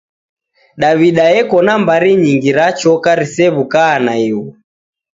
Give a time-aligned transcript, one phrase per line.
[0.81, 4.43] Daw'ida eko na mbari nyingi ra choka risew'ukaa naighu!